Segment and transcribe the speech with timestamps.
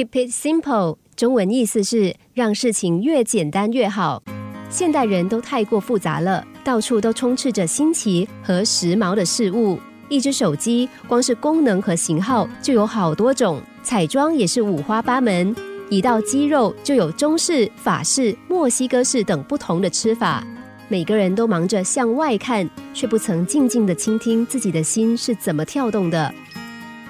[0.00, 4.22] Keep it simple，中文意思是让事情越简单越好。
[4.70, 9.78] 现代人都太过复杂了，到处都充斥着新奇和时髦的事物。
[10.08, 15.54] 一只手机，光是功能和型号就有好多种，彩妆也是五花八门。
[15.90, 20.42] 一道鸡肉就有中式、法式、墨西哥式等不同的吃法。
[20.88, 26.34] 每个人都忙着向外看，却不曾静静的倾听自己的心是怎么跳动的。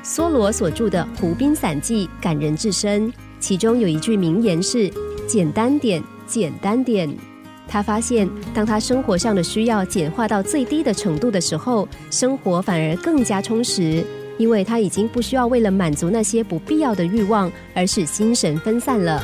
[0.02, 4.90] 梭罗所著的《湖滨散记》感人至深，其中有一句名言是
[5.28, 7.08] “简单点，简单点”。
[7.68, 14.02] 他发现，当他生活上的需要简化到最低的程度的时候，生活反而更加充实，
[14.38, 19.22] 因为他已经不需要为了满足那些不必要的欲望而使心神分散了。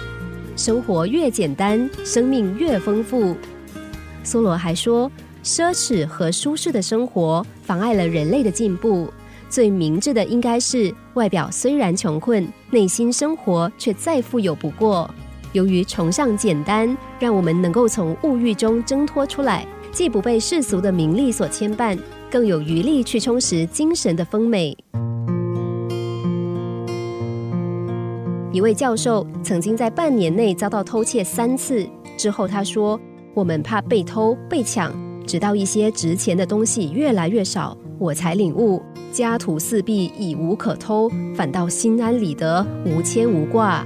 [0.57, 3.35] 生活越简单，生命越丰富。
[4.23, 5.11] 梭罗还说，
[5.43, 9.09] 奢侈和舒适的生活妨碍了人类的进步。
[9.57, 15.09] 最明智的应该是，外表虽然穷困，内心生活却再富有不过。
[15.55, 21.99] 由于崇尚简单，让我们能够从物欲中挣脱出来，既不被世俗的名利所牵绊，
[22.31, 24.77] 更有余力去充实精神的丰美。
[28.53, 31.89] 一位教授曾经在半年内遭到偷窃三次，
[32.19, 33.01] 之后他说。
[33.33, 34.91] 我们怕被偷被抢，
[35.27, 43.85] 直到一些值钱的东西越来越少，我才领悟：家徒四壁已无可偷，反倒心安理得，无牵无挂。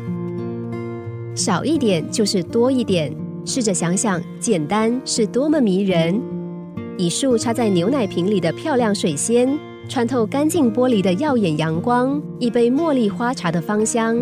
[1.34, 3.10] 少一点就是多一点，
[3.44, 6.20] 试着想想，简单是多么迷人。
[6.98, 14.16] 一束插在牛奶瓶里的漂亮水仙，穿透干净玻璃的耀眼阳光，一杯茉莉花茶的芳香，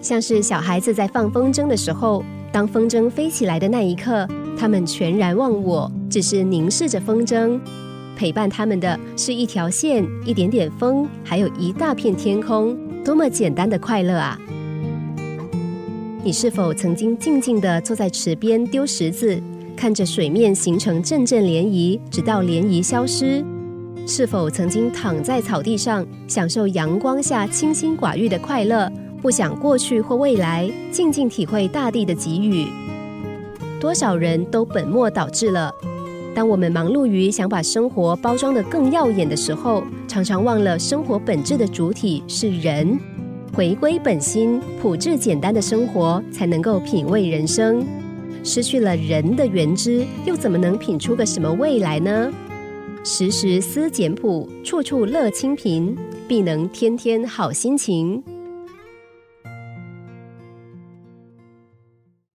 [0.00, 2.24] 像是小孩子在放风筝的时候。
[2.50, 4.26] 当风筝飞起来的那一刻，
[4.58, 7.58] 他们全然忘我，只是凝视着风筝。
[8.16, 12.76] 陪伴他们的是一条线、一点点风，还有一大片天空。
[13.04, 14.36] 多么简单的快乐啊！
[16.24, 19.40] 你是否曾经静静地坐在池边丢石子，
[19.76, 23.44] 看着水面形成阵阵涟漪，直到涟漪消失？
[24.04, 28.90] 是否曾经躺在草地上，享受阳光下清心寡欲的快乐？
[29.22, 32.66] 不想过去或未来，静静体会大地的给予。
[33.80, 35.72] 多少人都本末倒置了。
[36.34, 42.98] 当我们忙碌于想把生活包装得更耀眼的时候，常常忘了生活本质的主体是人。
[43.54, 47.84] 回归本心，朴质简单的生活，才能够品味人生。
[48.44, 52.30] 失去了人的原汁，又怎么能品出个什么味来呢？
[53.02, 55.96] 时时思简朴，处处乐清贫，
[56.28, 58.22] 必能天天好心情。